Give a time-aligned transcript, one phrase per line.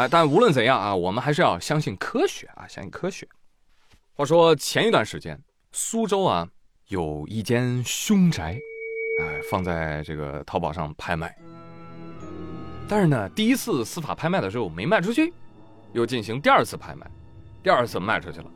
[0.00, 3.28] 哎，但无论怎样啊，我们还是要相信科学啊，相信科学。
[4.14, 5.38] 话说前一段时间，
[5.72, 6.48] 苏州啊
[6.88, 8.58] 有一间凶宅，
[9.20, 11.36] 哎，放在这个淘宝上拍卖。
[12.88, 15.34] 但是呢，第一次司法拍卖的时候没卖出去，
[15.92, 17.06] 又进行第二次拍卖，
[17.62, 18.50] 第二次卖出去了，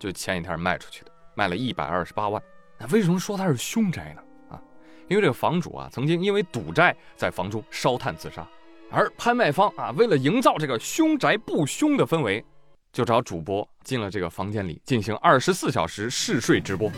[0.00, 2.42] 就前几天卖出去的，卖了一百二十八万。
[2.76, 4.22] 那为什么说它是凶宅呢？
[4.50, 4.60] 啊，
[5.06, 8.44] 因为这个房主啊曾经因为赌债在房中烧炭自杀，
[8.90, 12.44] 而拍卖方啊为了营造这个凶宅不凶的氛围。
[12.90, 16.90] 就找主播进了这个房间里进行二十四小时试睡直播，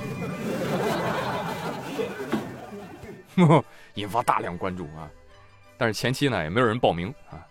[3.95, 5.11] 引发大量关注啊！
[5.77, 7.45] 但是前期呢也没有人报名啊。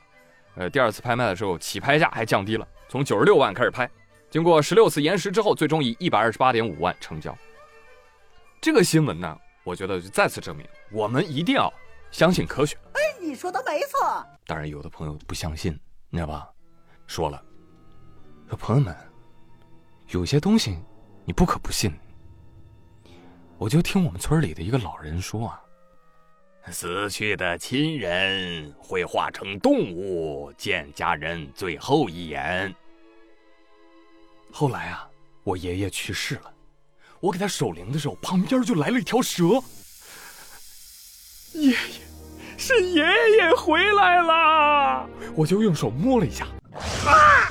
[0.56, 3.88] 呃，第二次拍卖的时候起拍价还降低了，从九十六万开始拍，
[4.30, 7.38] 经过十六次延时之后，最终以一百二十八点五万成交。
[8.62, 11.72] 这个新闻呢，我觉得就再次证明我们一定要
[12.10, 12.78] 相信科学。
[13.20, 14.26] 哎，你说的没错。
[14.46, 15.78] 当然，有的朋友不相信，
[16.10, 16.50] 你知道吧？
[17.06, 17.44] 说了。
[18.48, 18.96] 说朋友们，
[20.08, 20.78] 有些东西
[21.26, 21.94] 你不可不信。
[23.58, 25.62] 我就听我们村里的一个老人说啊，
[26.72, 32.74] 死去的亲人会化成动物见家人最后一眼。
[34.52, 35.08] 后来啊，
[35.44, 36.54] 我爷爷去世了，
[37.20, 39.62] 我给他守灵的时候，旁边就来了一条蛇。
[41.54, 41.78] 爷爷，
[42.70, 46.46] 是爷爷回来了，我就用手摸了一下。
[47.08, 47.50] 啊！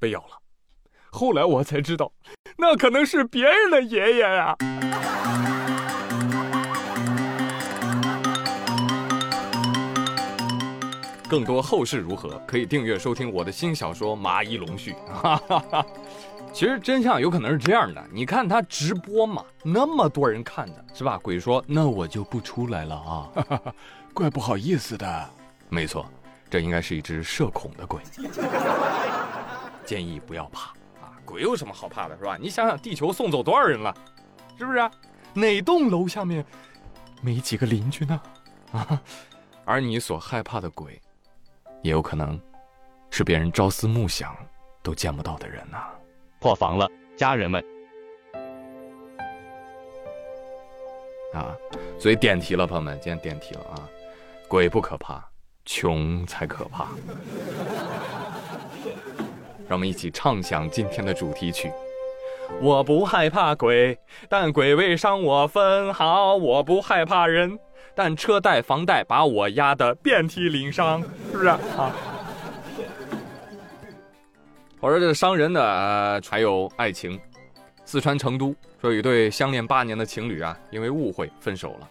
[0.00, 0.36] 被咬了，
[1.12, 2.10] 后来我才知道，
[2.56, 4.56] 那可能是别人的爷爷呀。
[11.28, 14.92] 更多后事如何，可以订阅收听我的新小说《麻衣龙序》。
[15.12, 15.80] 哈哈哈》。
[16.54, 21.18] 其实真相有可能是这样的，你看他直播嘛，那么多人看的是吧？
[21.20, 23.28] 鬼说那我就不出来了啊，
[24.14, 25.30] 怪不好意思的。
[25.68, 26.06] 没错，
[26.48, 28.00] 这应该是一只社恐的鬼。
[29.84, 30.68] 建议不要怕
[31.04, 31.10] 啊！
[31.24, 32.38] 鬼有什么好怕的，是吧？
[32.40, 33.92] 你想想，地球送走多少人了，
[34.56, 34.90] 是不是？
[35.34, 36.46] 哪栋楼下面
[37.20, 38.20] 没几个邻居呢？
[38.70, 39.02] 啊！
[39.64, 41.02] 而你所害怕的鬼，
[41.82, 42.40] 也有可能
[43.10, 44.36] 是别人朝思暮想
[44.84, 45.82] 都见不到的人呐！
[46.44, 47.64] 破防了，家人们！
[51.32, 51.56] 啊，
[51.98, 53.88] 所以点题了，朋友们，今天点题了啊！
[54.46, 55.26] 鬼不可怕，
[55.64, 56.88] 穷才可怕。
[59.66, 61.72] 让我们一起唱响今天的主题曲。
[62.60, 67.58] 我不害怕鬼，但鬼未伤我分毫；我不害怕人，
[67.94, 71.00] 但车贷房贷把我压得遍体鳞伤，
[71.32, 71.58] 是不是啊？
[74.84, 77.18] 我说这伤人的还有爱情。
[77.86, 81.90] 四川成都说一对相恋八年的情侣啊，因为误会分手了。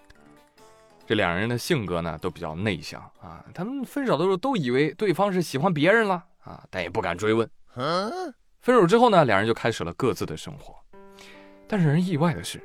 [1.03, 7.49] 这两人的性格呢都比较内向啊，他们分手的时候都以为对方是喜欢别人了啊，但也不敢追问。
[8.61, 10.75] 分手之后呢，两人就开始了各自的生活。
[11.67, 12.61] 但是人意外的是，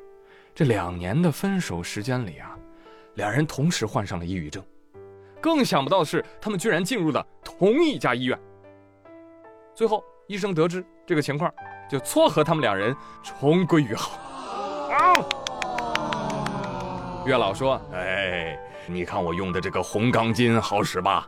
[0.55, 2.55] 这两年的分手时间里啊，
[3.15, 4.63] 两人同时患上了抑郁症。
[5.41, 8.39] 更想不到的是，他们居然进入了同一家医院。
[9.75, 11.51] 最后，医生得知这个情况，
[11.91, 14.21] 就撮合他们两人重归于好。
[17.25, 21.27] 月老说：“哎，你看我用的这个红钢筋好使吧？”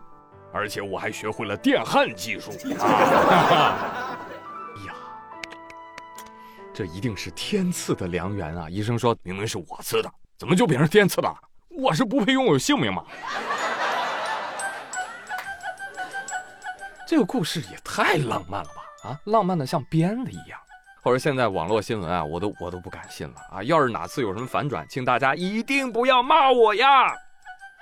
[0.53, 2.51] 而且我还学会了电焊技术。
[2.77, 2.77] 哎
[4.87, 4.95] 呀，
[6.75, 8.69] 这一定是天赐的良缘啊！
[8.69, 11.35] 医生说明明是我赐的，怎么就变成天赐的？
[11.71, 13.03] 我是不配拥有性命吗？
[17.07, 18.80] 这个故事也太浪漫了吧！
[19.03, 20.59] 啊，浪漫的像编的一样。
[21.03, 23.63] 或者现在网络新闻啊，我都我都不敢信了啊！
[23.63, 27.15] 要是哪次有什么反转，请大家一定不要骂我呀！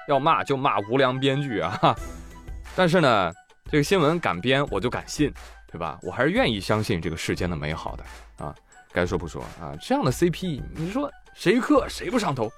[0.07, 1.97] 要骂就骂无良编剧啊！
[2.77, 3.33] 但是呢，
[3.69, 5.35] 这个新闻敢编，我就敢信，
[5.71, 5.99] 对吧？
[6.01, 8.55] 我还是愿意相信这个世间的美好的啊。
[8.93, 12.49] 该说不说啊，这样的 CP，你说谁磕谁不上头？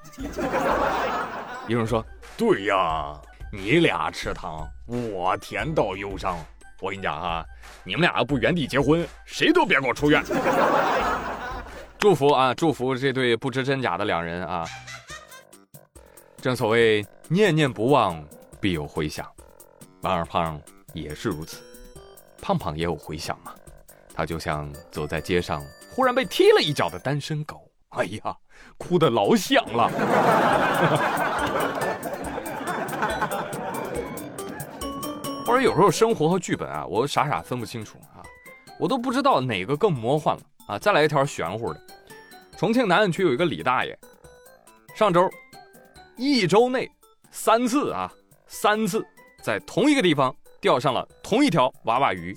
[1.68, 2.04] 有人说
[2.36, 3.18] ：“对呀，
[3.50, 6.36] 你俩吃糖，我甜到忧伤。
[6.80, 7.44] 我跟你讲啊，
[7.84, 10.22] 你们俩要不原地结婚，谁都别给我出院。
[11.98, 14.64] 祝福啊，祝福这对不知真假的两人啊。
[16.40, 18.24] 正所谓念念不忘，
[18.60, 19.26] 必有回响。”
[20.00, 20.58] 王二胖
[20.94, 21.62] 也是如此，
[22.40, 23.52] 胖胖也有回响嘛。
[24.14, 27.70] 他就像走在街上，忽然被踢了一脚的单身狗。
[27.90, 28.34] 哎呀，
[28.78, 29.90] 哭的老响了。
[35.50, 38.22] 或者有时候生活和剧本啊，我傻傻分不清楚啊，
[38.78, 40.78] 我都不知道哪个更魔幻了啊。
[40.78, 41.80] 再来一条玄乎的，
[42.56, 43.98] 重庆南岸区有一个李大爷，
[44.94, 45.28] 上周
[46.16, 46.88] 一周内
[47.32, 48.08] 三次啊，
[48.46, 49.04] 三次。
[49.42, 52.36] 在同一个地方钓上了同一条娃娃鱼。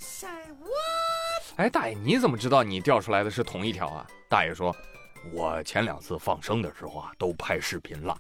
[1.57, 4.07] 哎，大爷，你怎么知道你钓出来的是同一条啊？
[4.27, 4.75] 大爷说，
[5.31, 8.17] 我前两次放生的时候啊，都拍视频了。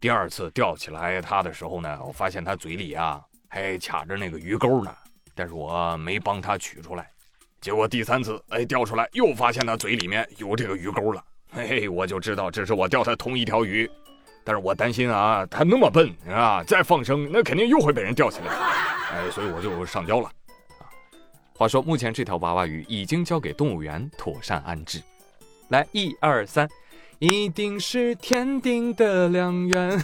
[0.00, 3.22] 第二次钓起来它的时候呢，我发现它嘴里啊
[3.54, 4.92] 还卡着那个鱼钩呢，
[5.32, 7.08] 但是我没帮它取出来。
[7.60, 11.22] 结果第三次，哎，钓出来又发现它嘴里面有这个鱼钩了。
[11.52, 13.88] 嘿嘿，我就知道这是我钓的同一条鱼。
[14.42, 18.52] 但是我担心啊，它那么笨啊，再放生那肯定又会被人钓起来，
[19.12, 20.28] 哎，所以我就上交了。
[20.80, 20.90] 啊，
[21.56, 25.00] 话说目前这条娃娃鱼已经交给动物园妥善安置。
[25.68, 26.68] 来，一二三，
[27.20, 29.96] 一定是天定的良缘。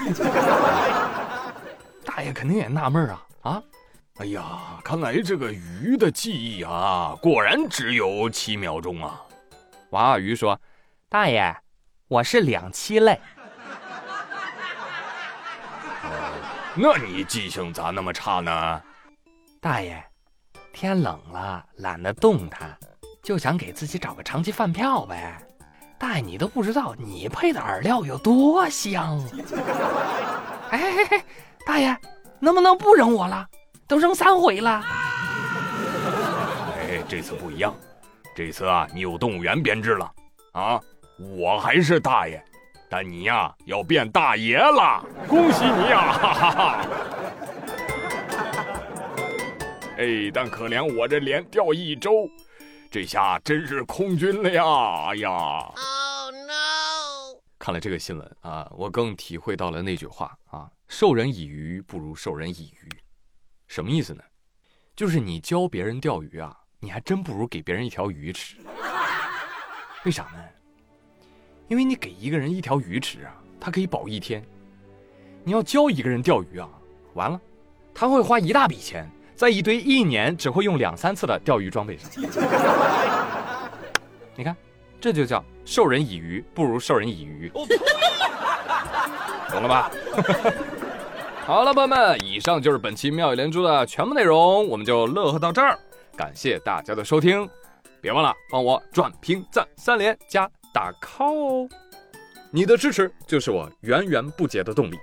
[2.07, 3.63] 大爷肯定也纳闷啊啊！
[4.17, 9.23] 哎呀，看来这个鱼的记忆啊，果然只有七秒钟啊。
[9.91, 10.61] 娃娃鱼说
[11.09, 11.57] ：“大爷，
[12.07, 13.19] 我是两栖类。”
[16.75, 18.83] 那你记性咋那么差呢？
[19.61, 20.03] 大爷，
[20.73, 22.77] 天冷了，懒得动弹，
[23.23, 25.41] 就想给自己找个长期饭票呗。
[25.99, 29.19] 大爷，你都不知道你配的饵料有多香。
[30.71, 31.25] 哎哎哎，
[31.67, 31.97] 大爷，
[32.41, 33.47] 能不能不扔我了？
[33.87, 34.85] 都扔三回了。
[36.77, 37.75] 哎，这次不一样，
[38.35, 40.11] 这次啊，你有动物园编制了
[40.53, 40.81] 啊，
[41.37, 42.43] 我还是大爷。
[42.89, 46.13] 但你呀，要变大爷了，恭喜你呀！
[46.13, 46.79] 哈哈哈。
[49.99, 52.29] 哎，但可怜我这连钓一周，
[52.91, 54.65] 这下真是空军了呀！
[55.11, 56.00] 哎呀！Oh！
[57.61, 62.89] 看了这个新闻啊，我更体会到了那句话啊：“授人以鱼，不如授人以渔。”
[63.69, 64.25] 什么意思呢？
[64.97, 68.57] 就是你教别人钓鱼啊，你还真不如给别人一条鱼吃。
[70.05, 70.43] 为啥呢？
[71.69, 74.43] 因为你给一个人一条鱼吃啊，他可以保一天；
[75.45, 76.67] 你要教一个人钓鱼啊，
[77.13, 77.39] 完了，
[77.93, 79.07] 他会花一大笔钱
[79.37, 82.11] 在一堆一年只会用两三次的钓鱼装备上。
[84.35, 84.57] 你看，
[85.01, 87.51] 这就叫授人以鱼不如授人以渔，
[89.51, 89.91] 懂了吧？
[91.47, 95.79] 好了，朋友们，以上就是本期妙语连珠的全部内容，我们就乐呵到这儿。
[96.17, 97.49] 感谢大家的收听，
[98.01, 100.49] 别忘了帮我转评赞三连加。
[100.73, 101.69] 打 call 哦！
[102.53, 104.97] 你的支持就是我源源不竭的动力。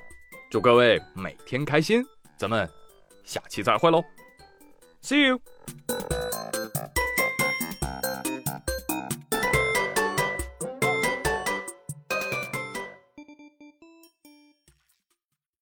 [0.50, 2.01] 祝各位每天开心，
[2.38, 2.65] 咱们
[3.25, 4.01] 下期再会喽
[5.01, 5.41] ，See you。